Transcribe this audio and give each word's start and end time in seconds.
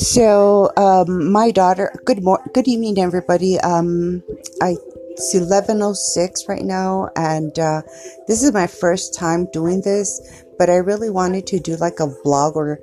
So, 0.00 0.70
um, 0.78 1.30
my 1.30 1.50
daughter. 1.50 1.92
Good 2.06 2.24
mor- 2.24 2.42
Good 2.54 2.66
evening, 2.66 2.98
everybody. 2.98 3.60
Um, 3.60 4.22
I 4.62 4.76
it's 5.10 5.34
eleven 5.34 5.82
oh 5.82 5.92
six 5.92 6.48
right 6.48 6.64
now, 6.64 7.10
and 7.16 7.56
uh, 7.58 7.82
this 8.26 8.42
is 8.42 8.50
my 8.54 8.66
first 8.66 9.12
time 9.12 9.46
doing 9.52 9.82
this. 9.82 10.42
But 10.56 10.70
I 10.70 10.76
really 10.76 11.10
wanted 11.10 11.46
to 11.48 11.60
do 11.60 11.76
like 11.76 12.00
a 12.00 12.06
vlog 12.24 12.56
or, 12.56 12.80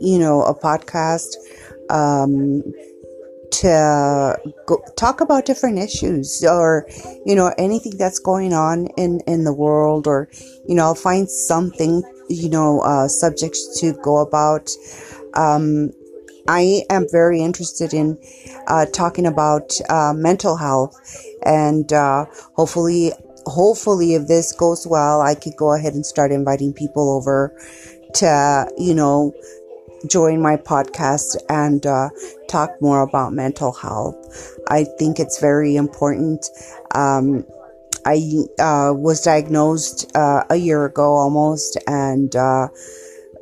you 0.00 0.18
know, 0.18 0.40
a 0.42 0.58
podcast. 0.58 1.36
Um, 1.90 2.62
to 3.50 4.38
go, 4.66 4.82
talk 4.96 5.20
about 5.20 5.44
different 5.44 5.78
issues 5.78 6.42
or 6.44 6.88
you 7.26 7.36
know 7.36 7.52
anything 7.58 7.96
that's 7.98 8.18
going 8.18 8.54
on 8.54 8.86
in 8.96 9.20
in 9.26 9.44
the 9.44 9.52
world 9.52 10.06
or 10.08 10.28
you 10.66 10.74
know 10.74 10.84
I'll 10.84 10.94
find 10.96 11.30
something 11.30 12.02
you 12.28 12.48
know 12.48 12.80
uh, 12.80 13.06
subjects 13.06 13.78
to 13.80 13.92
go 14.02 14.16
about 14.16 14.70
um, 15.34 15.92
I 16.48 16.82
am 16.90 17.06
very 17.10 17.40
interested 17.40 17.94
in 17.94 18.18
uh, 18.66 18.86
talking 18.86 19.26
about 19.26 19.72
uh, 19.88 20.12
mental 20.14 20.56
health, 20.56 20.94
and 21.44 21.90
uh, 21.92 22.26
hopefully, 22.54 23.12
hopefully, 23.46 24.14
if 24.14 24.26
this 24.28 24.52
goes 24.52 24.86
well, 24.86 25.20
I 25.20 25.34
could 25.34 25.56
go 25.56 25.72
ahead 25.72 25.94
and 25.94 26.04
start 26.04 26.32
inviting 26.32 26.72
people 26.72 27.10
over 27.10 27.56
to, 28.14 28.70
you 28.76 28.94
know, 28.94 29.32
join 30.06 30.42
my 30.42 30.56
podcast 30.56 31.36
and 31.48 31.86
uh, 31.86 32.10
talk 32.48 32.70
more 32.80 33.00
about 33.00 33.32
mental 33.32 33.72
health. 33.72 34.14
I 34.68 34.84
think 34.84 35.18
it's 35.18 35.40
very 35.40 35.76
important. 35.76 36.46
Um, 36.94 37.46
I 38.04 38.20
uh, 38.58 38.92
was 38.92 39.22
diagnosed 39.22 40.14
uh, 40.14 40.44
a 40.50 40.56
year 40.56 40.84
ago 40.84 41.14
almost, 41.14 41.78
and 41.86 42.34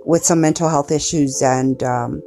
with 0.05 0.25
some 0.25 0.41
mental 0.41 0.69
health 0.69 0.93
issues, 0.93 1.43
and 1.43 1.83
um, 1.83 2.23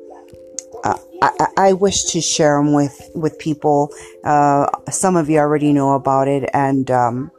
I, 1.26 1.48
I, 1.58 1.74
wish 1.74 2.04
to 2.06 2.22
share 2.22 2.58
them 2.58 2.74
with 2.74 3.10
with 3.16 3.40
people. 3.40 3.92
Uh, 4.24 4.68
some 4.90 5.16
of 5.16 5.30
you 5.30 5.40
already 5.40 5.74
know 5.74 5.94
about 5.94 6.28
it, 6.28 6.50
and 6.54 6.90
um, 6.92 7.32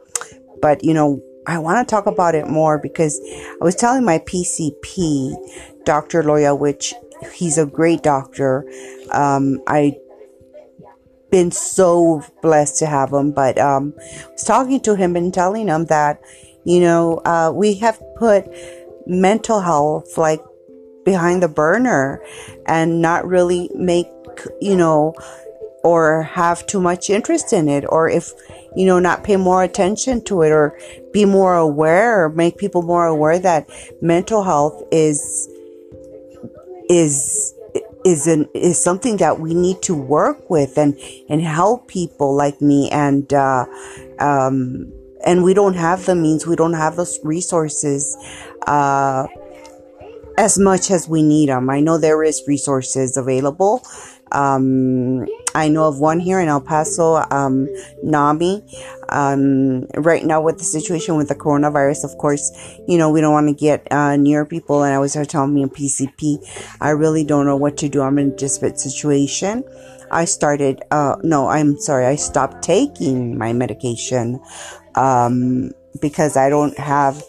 but 0.61 0.83
you 0.83 0.93
know 0.93 1.21
I 1.47 1.59
want 1.59 1.87
to 1.87 1.89
talk 1.89 2.05
about 2.05 2.35
it 2.35 2.47
more 2.47 2.77
because 2.77 3.19
I 3.23 3.63
was 3.63 3.75
telling 3.75 4.03
my 4.03 4.19
PCP, 4.19 5.33
Dr. 5.85 6.21
Loya, 6.21 6.57
which 6.57 6.93
he's 7.33 7.57
a 7.57 7.65
great 7.65 8.03
doctor. 8.03 8.69
Um, 9.11 9.61
I 9.67 9.97
been 11.29 11.51
so 11.51 12.23
blessed 12.41 12.79
to 12.79 12.85
have 12.85 13.11
him, 13.11 13.31
but 13.31 13.57
um, 13.57 13.93
I 13.97 14.31
was 14.31 14.43
talking 14.43 14.79
to 14.81 14.95
him 14.95 15.15
and 15.15 15.33
telling 15.33 15.67
him 15.67 15.85
that 15.85 16.21
you 16.65 16.81
know 16.81 17.21
uh, 17.25 17.51
we 17.53 17.75
have 17.75 18.01
put 18.17 18.45
mental 19.05 19.61
health 19.61 20.17
like 20.17 20.43
behind 21.07 21.41
the 21.41 21.47
burner 21.47 22.21
and 22.65 23.01
not 23.01 23.25
really 23.25 23.69
make, 23.73 24.07
you 24.59 24.75
know, 24.75 25.15
or 25.83 26.23
have 26.23 26.67
too 26.67 26.81
much 26.81 27.09
interest 27.09 27.53
in 27.53 27.69
it 27.69 27.85
or 27.87 28.09
if 28.09 28.33
you 28.75 28.85
know 28.85 28.99
not 28.99 29.23
pay 29.23 29.37
more 29.37 29.63
attention 29.63 30.21
to 30.21 30.41
it 30.41 30.51
or 30.51 30.77
be 31.13 31.23
more 31.23 31.55
aware 31.55 32.23
or 32.23 32.29
make 32.29 32.57
people 32.57 32.81
more 32.81 33.05
aware 33.05 33.39
that 33.39 33.69
mental 34.01 34.43
health 34.43 34.83
is 34.91 35.47
is 36.89 37.53
is 38.03 38.27
an 38.27 38.49
is 38.53 38.81
something 38.83 39.15
that 39.17 39.39
we 39.39 39.53
need 39.53 39.81
to 39.81 39.95
work 39.95 40.49
with 40.49 40.77
and 40.77 40.97
and 41.29 41.41
help 41.41 41.87
people 41.87 42.35
like 42.35 42.59
me 42.61 42.89
and 42.89 43.31
uh, 43.33 43.65
um 44.19 44.91
and 45.25 45.43
we 45.43 45.53
don't 45.53 45.75
have 45.75 46.05
the 46.05 46.15
means 46.15 46.45
we 46.45 46.55
don't 46.55 46.73
have 46.73 46.97
those 46.97 47.17
resources 47.23 48.17
uh 48.67 49.25
as 50.37 50.59
much 50.59 50.91
as 50.91 51.09
we 51.09 51.23
need 51.23 51.49
them. 51.49 51.69
I 51.69 51.79
know 51.79 51.97
there 51.97 52.23
is 52.23 52.43
resources 52.47 53.17
available. 53.17 53.85
Um, 54.31 55.25
I 55.55 55.69
know 55.69 55.85
of 55.85 55.99
one 55.99 56.19
here 56.19 56.39
in 56.39 56.47
El 56.47 56.61
Paso, 56.61 57.15
um, 57.31 57.67
NAMI. 58.03 58.63
Um, 59.09 59.87
right 59.95 60.23
now 60.23 60.41
with 60.41 60.57
the 60.57 60.63
situation 60.65 61.15
with 61.15 61.29
the 61.29 61.35
coronavirus, 61.35 62.03
of 62.03 62.17
course, 62.17 62.51
you 62.87 62.97
know, 62.97 63.09
we 63.09 63.21
don't 63.21 63.33
want 63.33 63.47
to 63.47 63.53
get, 63.53 63.87
uh, 63.91 64.17
near 64.17 64.45
people. 64.45 64.83
And 64.83 64.93
I 64.93 64.99
was 64.99 65.13
telling 65.13 65.53
me 65.53 65.63
in 65.63 65.69
PCP, 65.69 66.39
I 66.81 66.89
really 66.89 67.23
don't 67.23 67.45
know 67.45 67.55
what 67.55 67.77
to 67.77 67.89
do. 67.89 68.01
I'm 68.01 68.19
in 68.19 68.31
a 68.33 68.35
desperate 68.35 68.79
situation. 68.79 69.63
I 70.11 70.25
started, 70.25 70.83
uh, 70.91 71.15
no, 71.23 71.47
I'm 71.47 71.79
sorry. 71.79 72.05
I 72.05 72.15
stopped 72.15 72.63
taking 72.63 73.37
my 73.37 73.53
medication, 73.53 74.39
um, 74.95 75.71
because 76.01 76.37
I 76.37 76.49
don't 76.49 76.77
have, 76.77 77.23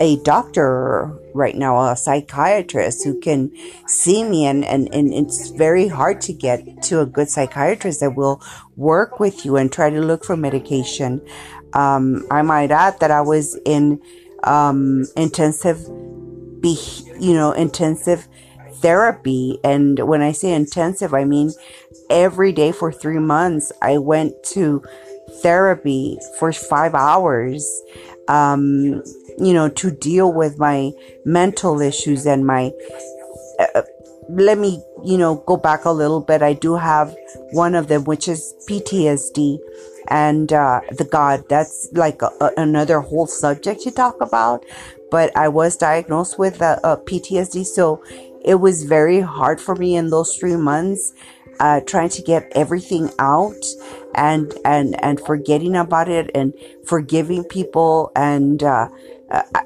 a 0.00 0.16
doctor 0.22 1.18
right 1.34 1.54
now, 1.54 1.90
a 1.90 1.96
psychiatrist 1.96 3.04
who 3.04 3.18
can 3.20 3.50
see 3.86 4.24
me 4.24 4.46
and, 4.46 4.64
and, 4.64 4.92
and 4.94 5.12
it's 5.12 5.50
very 5.50 5.88
hard 5.88 6.20
to 6.22 6.32
get 6.32 6.82
to 6.82 7.00
a 7.00 7.06
good 7.06 7.28
psychiatrist 7.28 8.00
that 8.00 8.14
will 8.14 8.42
work 8.76 9.20
with 9.20 9.44
you 9.44 9.56
and 9.56 9.72
try 9.72 9.90
to 9.90 10.00
look 10.00 10.24
for 10.24 10.36
medication. 10.36 11.20
Um, 11.72 12.26
I 12.30 12.42
might 12.42 12.70
add 12.70 13.00
that 13.00 13.10
I 13.10 13.20
was 13.20 13.58
in, 13.64 14.00
um, 14.44 15.04
intensive, 15.16 15.78
be, 16.60 16.78
you 17.18 17.34
know, 17.34 17.52
intensive 17.52 18.28
therapy. 18.76 19.58
And 19.64 19.98
when 20.00 20.22
I 20.22 20.32
say 20.32 20.52
intensive, 20.52 21.14
I 21.14 21.24
mean 21.24 21.52
every 22.10 22.52
day 22.52 22.72
for 22.72 22.92
three 22.92 23.18
months, 23.18 23.72
I 23.82 23.98
went 23.98 24.42
to 24.54 24.82
therapy 25.42 26.18
for 26.38 26.52
five 26.52 26.94
hours. 26.94 27.82
Um, 28.28 29.02
you 29.38 29.52
know, 29.52 29.68
to 29.68 29.90
deal 29.90 30.32
with 30.32 30.58
my 30.58 30.92
mental 31.24 31.80
issues 31.80 32.26
and 32.26 32.46
my, 32.46 32.72
uh, 33.58 33.82
let 34.28 34.58
me, 34.58 34.82
you 35.04 35.18
know, 35.18 35.36
go 35.46 35.56
back 35.56 35.84
a 35.84 35.90
little 35.90 36.20
bit. 36.20 36.42
I 36.42 36.54
do 36.54 36.74
have 36.74 37.14
one 37.52 37.74
of 37.74 37.88
them, 37.88 38.04
which 38.04 38.28
is 38.28 38.54
PTSD 38.68 39.58
and, 40.08 40.52
uh, 40.52 40.80
the 40.90 41.04
God. 41.04 41.44
That's 41.48 41.88
like 41.92 42.22
a, 42.22 42.30
a, 42.40 42.50
another 42.56 43.00
whole 43.00 43.26
subject 43.26 43.82
to 43.82 43.90
talk 43.90 44.20
about. 44.20 44.64
But 45.10 45.36
I 45.36 45.48
was 45.48 45.76
diagnosed 45.76 46.38
with 46.38 46.60
a, 46.60 46.80
a 46.82 46.96
PTSD. 46.96 47.66
So 47.66 48.02
it 48.44 48.56
was 48.56 48.84
very 48.84 49.20
hard 49.20 49.60
for 49.60 49.76
me 49.76 49.96
in 49.96 50.10
those 50.10 50.34
three 50.36 50.56
months 50.56 51.12
uh, 51.60 51.80
trying 51.80 52.08
to 52.10 52.22
get 52.22 52.50
everything 52.54 53.10
out 53.18 53.64
and 54.14 54.52
and 54.64 55.02
and 55.02 55.20
forgetting 55.20 55.76
about 55.76 56.08
it 56.08 56.30
and 56.34 56.54
forgiving 56.84 57.44
people 57.44 58.10
and 58.16 58.62
uh, 58.62 58.88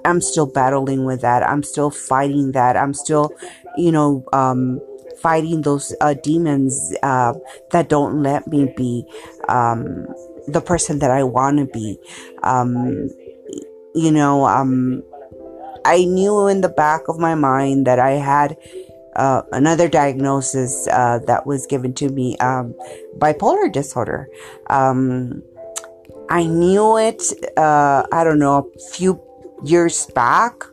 I'm 0.05 0.21
still 0.21 0.47
battling 0.47 1.05
with 1.05 1.21
that. 1.21 1.43
I'm 1.47 1.63
still 1.63 1.91
fighting 1.91 2.53
that. 2.53 2.77
I'm 2.77 2.95
still, 2.95 3.31
you 3.77 3.93
know, 3.93 4.25
um, 4.33 4.81
fighting 5.21 5.63
those 5.63 5.95
uh, 6.01 6.15
demons 6.15 6.95
uh, 7.03 7.35
that 7.71 7.89
don't 7.89 8.23
let 8.23 8.47
me 8.47 8.73
be 8.77 9.05
um, 9.49 10.07
the 10.49 10.61
person 10.61 10.99
that 11.01 11.11
I 11.11 11.25
want 11.25 11.59
to 11.59 11.67
be. 11.67 11.99
Um, 12.43 13.11
you 13.95 14.11
know, 14.11 14.47
um, 14.47 15.03
I 15.85 16.05
knew 16.05 16.47
in 16.47 16.61
the 16.61 16.69
back 16.69 17.09
of 17.09 17.19
my 17.19 17.35
mind 17.35 17.87
that 17.87 17.99
I 17.99 18.13
had 18.13 18.57
uh, 19.17 19.43
another 19.53 19.89
diagnosis 19.89 20.87
uh, 20.89 21.19
that 21.27 21.47
was 21.47 21.67
given 21.67 21.95
to 21.95 22.09
me 22.09 22.37
um, 22.39 22.75
bipolar 23.19 23.73
disorder. 23.73 24.29
Um, 24.69 25.43
I 26.29 26.45
knew 26.45 26.97
it, 26.97 27.23
uh, 27.57 28.07
I 28.13 28.23
don't 28.23 28.39
know, 28.39 28.71
a 28.75 28.91
few 28.93 29.21
years 29.65 30.07
back 30.07 30.65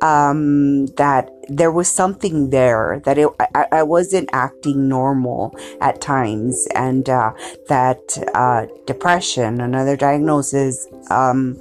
um, 0.00 0.86
that 0.96 1.30
there 1.48 1.70
was 1.70 1.88
something 1.88 2.50
there 2.50 3.00
that 3.04 3.18
it, 3.18 3.28
I, 3.54 3.66
I, 3.72 3.82
wasn't 3.82 4.30
acting 4.32 4.88
normal 4.88 5.54
at 5.80 6.00
times 6.00 6.66
and 6.74 7.08
uh, 7.08 7.32
that 7.68 8.18
uh, 8.34 8.66
depression 8.86 9.60
another 9.60 9.96
diagnosis 9.96 10.88
um, 11.10 11.60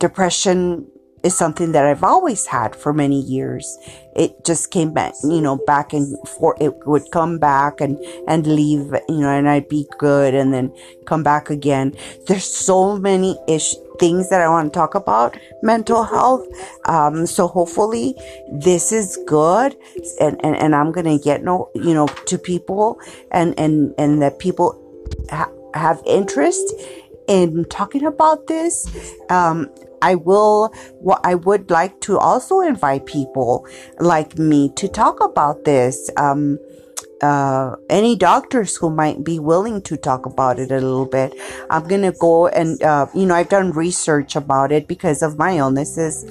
depression 0.00 0.86
is 1.22 1.36
something 1.36 1.72
that 1.72 1.84
I've 1.84 2.04
always 2.04 2.46
had 2.46 2.74
for 2.74 2.92
many 2.92 3.20
years. 3.20 3.78
It 4.14 4.44
just 4.44 4.70
came 4.70 4.92
back, 4.92 5.14
you 5.22 5.40
know, 5.40 5.56
back 5.66 5.92
and 5.92 6.16
for 6.28 6.56
It 6.60 6.86
would 6.86 7.10
come 7.12 7.38
back 7.38 7.80
and, 7.80 7.98
and 8.26 8.46
leave, 8.46 8.92
you 9.08 9.20
know, 9.20 9.30
and 9.30 9.48
I'd 9.48 9.68
be 9.68 9.86
good 9.98 10.34
and 10.34 10.52
then 10.52 10.74
come 11.06 11.22
back 11.22 11.50
again. 11.50 11.94
There's 12.26 12.44
so 12.44 12.98
many 12.98 13.38
ish 13.48 13.74
things 13.98 14.30
that 14.30 14.40
I 14.40 14.48
want 14.48 14.72
to 14.72 14.78
talk 14.78 14.94
about 14.94 15.36
mental 15.62 16.04
health. 16.04 16.46
Um, 16.84 17.26
so 17.26 17.48
hopefully 17.48 18.14
this 18.52 18.92
is 18.92 19.18
good 19.26 19.76
and, 20.20 20.42
and, 20.44 20.56
and 20.56 20.74
I'm 20.74 20.92
going 20.92 21.18
to 21.18 21.22
get 21.22 21.42
no, 21.42 21.70
you 21.74 21.94
know, 21.94 22.06
to 22.06 22.38
people 22.38 23.00
and, 23.32 23.58
and, 23.58 23.94
and 23.98 24.22
that 24.22 24.38
people 24.38 24.80
ha- 25.30 25.50
have 25.74 26.00
interest 26.06 26.72
in 27.28 27.64
talking 27.66 28.04
about 28.04 28.46
this. 28.46 28.88
Um, 29.30 29.68
I 30.02 30.14
will, 30.14 30.72
well, 30.94 31.20
I 31.24 31.34
would 31.34 31.70
like 31.70 32.00
to 32.02 32.18
also 32.18 32.60
invite 32.60 33.06
people 33.06 33.66
like 33.98 34.38
me 34.38 34.70
to 34.76 34.88
talk 34.88 35.20
about 35.20 35.64
this. 35.64 36.10
Um, 36.16 36.58
uh, 37.20 37.74
any 37.90 38.14
doctors 38.14 38.76
who 38.76 38.90
might 38.90 39.24
be 39.24 39.40
willing 39.40 39.82
to 39.82 39.96
talk 39.96 40.24
about 40.24 40.58
it 40.60 40.70
a 40.70 40.76
little 40.76 41.06
bit. 41.06 41.34
I'm 41.68 41.88
to 41.88 42.12
go 42.12 42.46
and, 42.46 42.80
uh, 42.82 43.06
you 43.12 43.26
know, 43.26 43.34
I've 43.34 43.48
done 43.48 43.72
research 43.72 44.36
about 44.36 44.70
it 44.70 44.86
because 44.86 45.22
of 45.22 45.36
my 45.36 45.56
illnesses. 45.56 46.24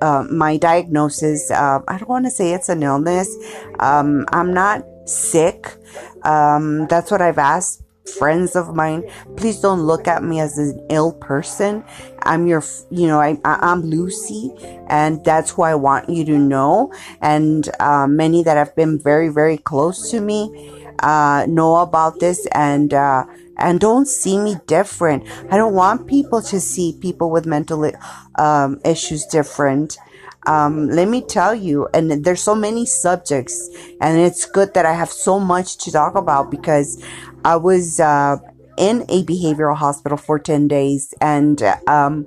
uh, 0.00 0.24
my 0.30 0.56
diagnosis, 0.56 1.50
uh, 1.50 1.80
I 1.88 1.98
don't 1.98 2.08
want 2.08 2.24
to 2.26 2.30
say 2.30 2.52
it's 2.52 2.68
an 2.68 2.82
illness. 2.82 3.34
Um, 3.78 4.26
I'm 4.32 4.52
not 4.52 4.84
sick. 5.06 5.76
Um, 6.22 6.86
that's 6.88 7.10
what 7.10 7.22
I've 7.22 7.38
asked 7.38 7.82
friends 8.18 8.56
of 8.56 8.74
mine. 8.74 9.04
Please 9.36 9.60
don't 9.60 9.82
look 9.82 10.08
at 10.08 10.22
me 10.22 10.40
as 10.40 10.58
an 10.58 10.84
ill 10.90 11.12
person. 11.12 11.84
I'm 12.28 12.46
your, 12.46 12.62
you 12.90 13.06
know, 13.06 13.20
I, 13.20 13.38
I'm 13.44 13.80
Lucy, 13.82 14.52
and 14.86 15.24
that's 15.24 15.50
who 15.50 15.62
I 15.62 15.74
want 15.74 16.10
you 16.10 16.24
to 16.26 16.38
know. 16.38 16.92
And 17.22 17.68
uh, 17.80 18.06
many 18.06 18.42
that 18.42 18.56
have 18.56 18.76
been 18.76 18.98
very, 18.98 19.30
very 19.30 19.56
close 19.56 20.10
to 20.10 20.20
me 20.20 20.84
uh, 21.00 21.46
know 21.48 21.76
about 21.76 22.20
this 22.20 22.46
and. 22.52 22.94
Uh, 22.94 23.24
and 23.60 23.80
don't 23.80 24.06
see 24.06 24.38
me 24.38 24.54
different. 24.68 25.26
I 25.50 25.56
don't 25.56 25.74
want 25.74 26.06
people 26.06 26.40
to 26.42 26.60
see 26.60 26.96
people 27.00 27.28
with 27.28 27.44
mental 27.44 27.90
um, 28.36 28.80
issues 28.84 29.26
different. 29.26 29.98
Um, 30.46 30.88
let 30.88 31.08
me 31.08 31.22
tell 31.22 31.56
you, 31.56 31.88
and 31.92 32.24
there's 32.24 32.40
so 32.40 32.54
many 32.54 32.86
subjects, 32.86 33.68
and 34.00 34.16
it's 34.16 34.46
good 34.46 34.74
that 34.74 34.86
I 34.86 34.94
have 34.94 35.10
so 35.10 35.40
much 35.40 35.76
to 35.78 35.90
talk 35.90 36.14
about 36.14 36.52
because 36.52 37.02
I 37.44 37.56
was 37.56 37.98
uh, 37.98 38.36
in 38.78 39.02
a 39.08 39.24
behavioral 39.24 39.76
hospital 39.76 40.16
for 40.16 40.38
10 40.38 40.68
days, 40.68 41.12
and 41.20 41.62
um, 41.86 42.26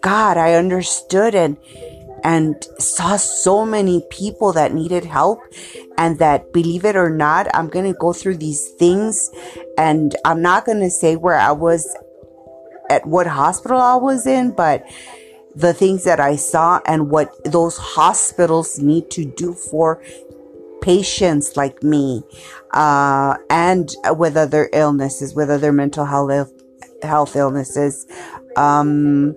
God, 0.00 0.36
I 0.36 0.54
understood 0.54 1.34
and 1.34 1.56
and 2.24 2.64
saw 2.78 3.16
so 3.16 3.66
many 3.66 4.04
people 4.10 4.52
that 4.52 4.72
needed 4.72 5.04
help 5.04 5.40
and 5.98 6.18
that 6.18 6.52
believe 6.52 6.84
it 6.84 6.96
or 6.96 7.10
not 7.10 7.48
i'm 7.54 7.68
to 7.84 7.98
go 7.98 8.12
through 8.12 8.36
these 8.36 8.68
things 8.78 9.30
and 9.76 10.14
i'm 10.24 10.40
not 10.40 10.64
to 10.80 10.90
say 10.90 11.16
where 11.16 11.36
i 11.36 11.50
was 11.50 11.96
at 12.90 13.04
what 13.06 13.26
hospital 13.26 13.80
i 13.80 13.96
was 13.96 14.26
in 14.26 14.52
but 14.52 14.84
the 15.56 15.74
things 15.74 16.04
that 16.04 16.20
i 16.20 16.36
saw 16.36 16.80
and 16.86 17.10
what 17.10 17.32
those 17.44 17.76
hospitals 17.76 18.78
need 18.78 19.10
to 19.10 19.24
do 19.24 19.52
for 19.52 20.00
patients 20.82 21.56
like 21.56 21.82
me 21.82 22.22
uh, 22.72 23.36
and 23.48 23.90
with 24.10 24.36
other 24.36 24.68
illnesses 24.72 25.34
with 25.34 25.50
other 25.50 25.72
mental 25.72 26.04
health 26.04 26.52
health 27.02 27.34
illnesses 27.36 28.06
um, 28.56 29.34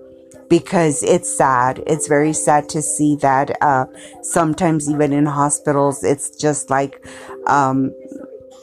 because 0.50 1.04
it's 1.04 1.36
sad. 1.36 1.82
It's 1.88 2.08
very 2.08 2.34
sad 2.34 2.70
to 2.70 2.82
see 2.82 3.16
that 3.18 3.62
uh, 3.62 3.86
sometimes 4.22 4.90
even 4.90 5.14
in 5.14 5.26
hospitals, 5.26 6.04
it's 6.04 6.30
just 6.30 6.70
like, 6.70 7.06
um, 7.48 7.94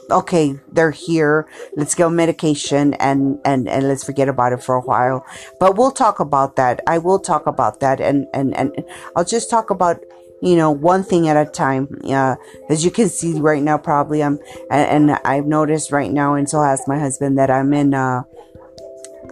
okay, 0.09 0.59
they're 0.71 0.91
here. 0.91 1.47
Let's 1.75 1.95
go 1.95 2.09
medication 2.09 2.93
and, 2.95 3.39
and, 3.45 3.67
and 3.67 3.87
let's 3.87 4.03
forget 4.03 4.29
about 4.29 4.53
it 4.53 4.63
for 4.63 4.75
a 4.75 4.81
while. 4.81 5.25
But 5.59 5.77
we'll 5.77 5.91
talk 5.91 6.19
about 6.19 6.55
that. 6.55 6.79
I 6.87 6.97
will 6.99 7.19
talk 7.19 7.47
about 7.47 7.79
that 7.81 7.99
and, 7.99 8.27
and, 8.33 8.55
and 8.55 8.71
I'll 9.15 9.25
just 9.25 9.49
talk 9.49 9.69
about 9.69 9.97
you 10.43 10.57
know, 10.57 10.69
one 10.69 11.05
thing 11.05 11.29
at 11.29 11.37
a 11.37 11.49
time. 11.49 11.87
Uh, 12.03 12.35
as 12.69 12.83
you 12.83 12.91
can 12.91 13.07
see 13.07 13.39
right 13.39 13.63
now, 13.63 13.77
probably 13.77 14.21
I'm, 14.21 14.39
and, 14.69 15.09
and, 15.09 15.19
I've 15.23 15.45
noticed 15.45 15.93
right 15.93 16.11
now, 16.11 16.33
and 16.33 16.49
so 16.49 16.61
has 16.61 16.85
my 16.85 16.99
husband, 16.99 17.37
that 17.37 17.49
I'm 17.49 17.73
in, 17.73 17.93
uh, 17.93 18.23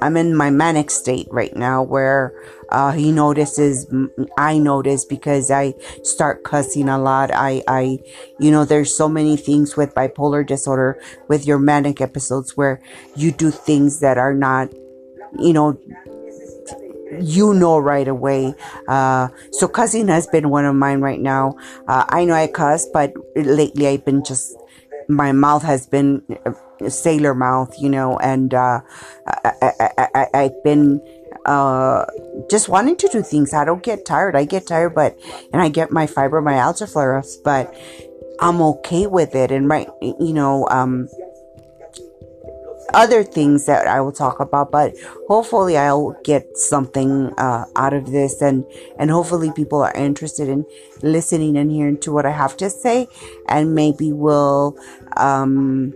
I'm 0.01 0.15
in 0.15 0.33
my 0.33 0.49
manic 0.49 0.89
state 0.89 1.27
right 1.29 1.53
now 1.53 1.83
where 1.83 2.33
uh, 2.69 2.93
he 2.93 3.11
notices, 3.11 3.93
I 4.37 4.57
notice 4.57 5.03
because 5.03 5.51
I 5.51 5.73
start 6.03 6.45
cussing 6.45 6.87
a 6.87 6.97
lot. 6.97 7.29
I, 7.29 7.61
I, 7.67 7.99
you 8.39 8.49
know, 8.49 8.63
there's 8.63 8.95
so 8.95 9.09
many 9.09 9.35
things 9.35 9.75
with 9.75 9.93
bipolar 9.93 10.47
disorder 10.47 10.97
with 11.27 11.45
your 11.45 11.59
manic 11.59 11.99
episodes 11.99 12.55
where 12.55 12.81
you 13.17 13.33
do 13.33 13.51
things 13.51 13.99
that 13.99 14.17
are 14.17 14.33
not, 14.33 14.71
you 15.37 15.51
know, 15.51 15.77
you 17.19 17.53
know 17.53 17.77
right 17.77 18.07
away. 18.07 18.53
Uh, 18.87 19.29
so 19.51 19.67
cussing 19.67 20.07
has 20.07 20.27
been 20.27 20.49
one 20.49 20.65
of 20.65 20.75
mine 20.75 21.01
right 21.01 21.19
now. 21.19 21.55
Uh, 21.87 22.05
I 22.09 22.25
know 22.25 22.33
I 22.33 22.47
cuss, 22.47 22.87
but 22.91 23.13
lately 23.35 23.87
I've 23.87 24.05
been 24.05 24.23
just, 24.23 24.55
my 25.07 25.31
mouth 25.31 25.63
has 25.63 25.85
been 25.87 26.23
sailor 26.89 27.33
mouth, 27.33 27.75
you 27.79 27.89
know, 27.89 28.17
and 28.19 28.53
uh, 28.53 28.81
I, 29.27 30.27
have 30.33 30.63
been 30.63 31.01
uh, 31.45 32.05
just 32.49 32.69
wanting 32.69 32.95
to 32.97 33.07
do 33.09 33.21
things. 33.21 33.53
I 33.53 33.65
don't 33.65 33.83
get 33.83 34.05
tired. 34.05 34.35
I 34.35 34.45
get 34.45 34.67
tired, 34.67 34.95
but 34.95 35.17
and 35.53 35.61
I 35.61 35.69
get 35.69 35.91
my 35.91 36.07
fibromyalgia 36.07 36.91
flare 36.91 37.17
ups, 37.17 37.37
but 37.37 37.75
I'm 38.39 38.61
okay 38.61 39.07
with 39.07 39.35
it. 39.35 39.51
And 39.51 39.69
right, 39.69 39.87
you 40.01 40.33
know, 40.33 40.67
um, 40.69 41.09
other 42.93 43.23
things 43.23 43.65
that 43.65 43.88
I 43.88 44.01
will 44.01 44.11
talk 44.11 44.39
about, 44.39 44.71
but 44.71 44.95
hopefully 45.27 45.77
I'll 45.77 46.15
get 46.23 46.57
something 46.57 47.33
uh, 47.38 47.65
out 47.75 47.93
of 47.93 48.11
this, 48.11 48.41
and 48.41 48.65
and 48.97 49.09
hopefully 49.11 49.51
people 49.51 49.81
are 49.81 49.93
interested 49.93 50.49
in 50.49 50.65
listening 51.01 51.57
and 51.57 51.71
hearing 51.71 51.97
to 51.99 52.11
what 52.11 52.25
I 52.25 52.31
have 52.31 52.57
to 52.57 52.69
say, 52.69 53.07
and 53.47 53.75
maybe 53.75 54.11
will 54.11 54.77
um, 55.17 55.93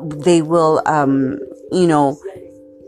they 0.00 0.42
will, 0.42 0.82
um, 0.86 1.38
you 1.72 1.86
know, 1.86 2.18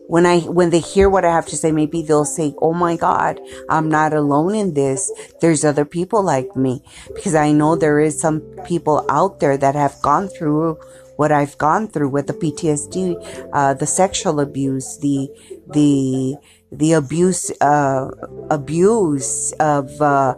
when 0.09 0.25
I 0.25 0.41
when 0.41 0.71
they 0.71 0.79
hear 0.79 1.09
what 1.09 1.25
I 1.25 1.33
have 1.33 1.47
to 1.47 1.57
say, 1.57 1.73
maybe 1.73 2.03
they'll 2.03 2.25
say, 2.25 2.55
"Oh 2.61 2.73
my 2.73 2.97
God, 2.97 3.41
I'm 3.69 3.89
not 3.89 4.13
alone 4.13 4.55
in 4.55 4.75
this. 4.75 5.11
There's 5.41 5.65
other 5.65 5.85
people 5.85 6.23
like 6.23 6.55
me." 6.57 6.83
Because 7.15 7.35
I 7.35 7.53
know 7.53 7.77
there 7.77 8.01
is 8.01 8.21
some 8.21 8.41
people 8.65 9.05
out 9.09 9.41
there 9.41 9.57
that 9.57 9.75
have 9.75 10.01
gone 10.03 10.29
through 10.29 10.79
what 11.17 11.33
I've 11.33 11.59
gone 11.59 11.89
through 11.89 12.11
with 12.11 12.27
the 12.27 12.35
PTSD, 12.35 13.17
uh, 13.53 13.75
the 13.75 13.87
sexual 13.87 14.39
abuse, 14.41 14.99
the 14.99 15.29
the 15.67 16.37
the 16.71 16.93
abuse 16.93 17.51
uh, 17.61 18.11
abuse 18.51 19.53
of 19.59 20.01
uh, 20.01 20.35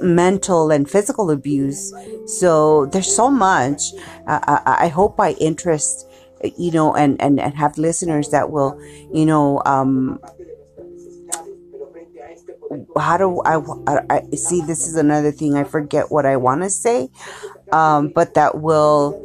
mental 0.00 0.70
and 0.70 0.88
physical 0.88 1.30
abuse. 1.30 1.92
So 2.26 2.86
there's 2.86 3.14
so 3.14 3.30
much. 3.30 3.92
I, 4.26 4.76
I 4.84 4.88
hope 4.88 5.20
I 5.20 5.32
interest 5.32 6.06
you 6.56 6.70
know, 6.70 6.94
and, 6.94 7.20
and, 7.20 7.40
and 7.40 7.54
have 7.54 7.78
listeners 7.78 8.30
that 8.30 8.50
will, 8.50 8.80
you 9.12 9.26
know, 9.26 9.62
um, 9.64 10.18
how 12.98 13.16
do 13.16 13.40
I, 13.42 13.60
I, 13.86 14.22
I 14.32 14.36
see 14.36 14.60
this 14.60 14.86
is 14.86 14.96
another 14.96 15.32
thing 15.32 15.56
I 15.56 15.64
forget 15.64 16.10
what 16.10 16.26
I 16.26 16.36
want 16.36 16.62
to 16.62 16.70
say 16.70 17.10
um, 17.70 18.08
but 18.08 18.34
that 18.34 18.58
will 18.60 19.20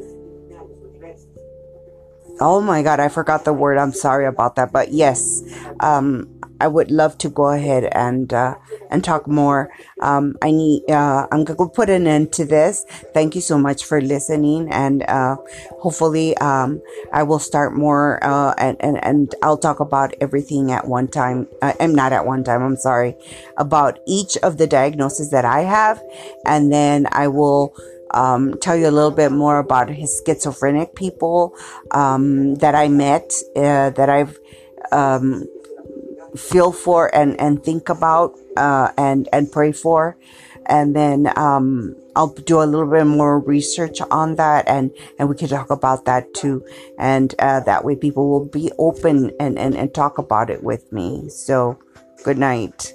oh 2.40 2.62
my 2.62 2.84
god 2.84 3.00
I 3.00 3.08
forgot 3.08 3.46
the 3.46 3.54
word 3.54 3.78
I'm 3.78 3.94
sorry 3.94 4.26
about 4.26 4.56
that 4.56 4.72
but 4.72 4.92
yes 4.92 5.44
um, 5.80 6.37
I 6.60 6.68
would 6.68 6.92
love 6.92 7.18
to 7.20 7.30
go 7.30 7.50
ahead 7.50 7.86
and 7.92 8.32
uh, 8.34 8.56
and 8.90 9.04
talk 9.04 9.28
more. 9.28 9.72
Um, 10.02 10.36
I 10.42 10.52
need. 10.52 10.90
Uh, 10.90 11.28
I'm 11.32 11.44
gonna 11.44 11.70
put 11.70 11.90
an 11.90 12.08
end 12.08 12.34
to 12.34 12.46
this. 12.46 12.86
Thank 13.14 13.36
you 13.36 13.42
so 13.42 13.58
much 13.58 13.86
for 13.86 14.02
listening, 14.02 14.70
and 14.72 15.04
uh, 15.04 15.38
hopefully, 15.80 16.36
um, 16.38 16.82
I 17.12 17.24
will 17.24 17.40
start 17.40 17.76
more. 17.76 18.24
Uh, 18.24 18.54
and 18.58 18.78
and 18.80 19.04
and 19.04 19.36
I'll 19.44 19.58
talk 19.58 19.80
about 19.80 20.14
everything 20.22 20.72
at 20.72 20.88
one 20.88 21.08
time. 21.08 21.48
I'm 21.62 21.92
uh, 21.92 21.96
not 21.96 22.14
at 22.14 22.26
one 22.26 22.44
time. 22.44 22.64
I'm 22.64 22.78
sorry 22.78 23.16
about 23.58 24.00
each 24.08 24.38
of 24.38 24.58
the 24.58 24.68
diagnoses 24.68 25.32
that 25.32 25.46
I 25.46 25.62
have, 25.62 26.02
and 26.46 26.72
then 26.72 27.08
I 27.12 27.28
will. 27.28 27.76
Um, 28.12 28.58
tell 28.62 28.78
you 28.78 28.88
a 28.88 28.90
little 28.90 29.12
bit 29.12 29.34
more 29.34 29.60
about 29.60 29.90
his 29.90 30.22
schizophrenic 30.26 30.96
people 30.96 31.54
um, 31.92 32.56
that 32.56 32.74
I 32.74 32.88
met, 32.88 33.34
uh, 33.54 33.90
that 33.90 34.10
I've 34.10 34.40
um, 34.94 35.46
feel 36.38 36.72
for 36.72 37.14
and, 37.14 37.40
and 37.40 37.64
think 37.64 37.90
about 37.90 38.36
uh, 38.56 38.92
and 38.98 39.28
and 39.32 39.52
pray 39.52 39.72
for, 39.72 40.18
and 40.66 40.96
then 40.96 41.32
um, 41.38 41.96
I'll 42.16 42.34
do 42.34 42.62
a 42.62 42.66
little 42.66 42.90
bit 42.90 43.06
more 43.06 43.40
research 43.40 44.02
on 44.10 44.36
that, 44.36 44.68
and 44.68 44.92
and 45.20 45.30
we 45.30 45.36
can 45.36 45.48
talk 45.48 45.70
about 45.70 46.06
that 46.06 46.34
too, 46.34 46.66
and 46.98 47.34
uh, 47.40 47.60
that 47.62 47.84
way 47.84 47.96
people 47.96 48.30
will 48.30 48.46
be 48.46 48.72
open 48.80 49.32
and, 49.40 49.58
and 49.60 49.76
and 49.76 49.94
talk 49.94 50.18
about 50.18 50.50
it 50.50 50.64
with 50.64 50.92
me. 50.92 51.30
So, 51.30 51.80
good 52.24 52.38
night. 52.38 52.94